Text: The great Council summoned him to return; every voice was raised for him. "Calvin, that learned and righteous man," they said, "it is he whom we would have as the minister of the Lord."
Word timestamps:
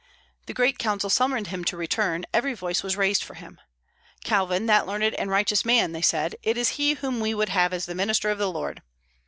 The 0.47 0.55
great 0.55 0.79
Council 0.79 1.11
summoned 1.11 1.49
him 1.49 1.63
to 1.65 1.77
return; 1.77 2.25
every 2.33 2.55
voice 2.55 2.81
was 2.81 2.97
raised 2.97 3.23
for 3.23 3.35
him. 3.35 3.61
"Calvin, 4.23 4.65
that 4.65 4.87
learned 4.87 5.13
and 5.13 5.29
righteous 5.29 5.63
man," 5.63 5.91
they 5.91 6.01
said, 6.01 6.37
"it 6.41 6.57
is 6.57 6.69
he 6.69 6.93
whom 6.93 7.19
we 7.19 7.35
would 7.35 7.49
have 7.49 7.71
as 7.71 7.85
the 7.85 7.93
minister 7.93 8.31
of 8.31 8.39
the 8.39 8.51
Lord." 8.51 8.81